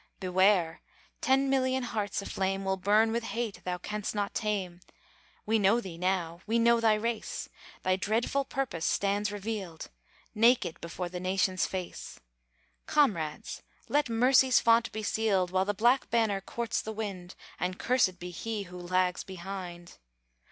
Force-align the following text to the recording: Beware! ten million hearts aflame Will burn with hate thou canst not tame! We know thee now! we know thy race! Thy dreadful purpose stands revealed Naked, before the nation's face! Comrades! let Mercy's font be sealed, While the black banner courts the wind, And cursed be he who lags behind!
Beware! 0.19 0.81
ten 1.21 1.47
million 1.47 1.83
hearts 1.83 2.23
aflame 2.23 2.65
Will 2.65 2.75
burn 2.75 3.11
with 3.11 3.21
hate 3.23 3.61
thou 3.65 3.77
canst 3.77 4.15
not 4.15 4.33
tame! 4.33 4.79
We 5.45 5.59
know 5.59 5.79
thee 5.79 5.99
now! 5.99 6.41
we 6.47 6.57
know 6.57 6.79
thy 6.79 6.95
race! 6.95 7.49
Thy 7.83 7.97
dreadful 7.97 8.43
purpose 8.45 8.83
stands 8.83 9.31
revealed 9.31 9.91
Naked, 10.33 10.81
before 10.81 11.07
the 11.07 11.19
nation's 11.19 11.67
face! 11.67 12.19
Comrades! 12.87 13.61
let 13.89 14.09
Mercy's 14.09 14.59
font 14.59 14.91
be 14.91 15.03
sealed, 15.03 15.51
While 15.51 15.65
the 15.65 15.73
black 15.75 16.09
banner 16.09 16.41
courts 16.41 16.81
the 16.81 16.91
wind, 16.93 17.35
And 17.59 17.77
cursed 17.77 18.17
be 18.17 18.31
he 18.31 18.63
who 18.63 18.79
lags 18.79 19.23
behind! 19.23 19.99